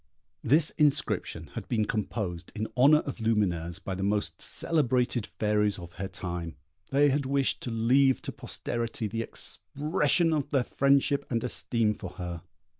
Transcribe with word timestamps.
This 0.43 0.71
inscription 0.79 1.51
had 1.53 1.67
been 1.69 1.85
composed 1.85 2.51
in 2.55 2.67
honour 2.75 3.01
of 3.01 3.19
Lumineuse 3.19 3.77
by 3.77 3.93
the 3.93 4.01
most 4.01 4.41
celebrated 4.41 5.27
fairies 5.27 5.77
of 5.77 5.93
her 6.01 6.07
time. 6.07 6.55
They 6.89 7.09
had 7.11 7.27
wished 7.27 7.61
to 7.61 7.69
leave 7.69 8.19
to 8.23 8.31
posterity 8.31 9.05
the 9.07 9.21
expression 9.21 10.33
of 10.33 10.49
their 10.49 10.63
friendship 10.63 11.27
and 11.29 11.43
esteem 11.43 11.93
for 11.93 12.09
her. 12.13 12.41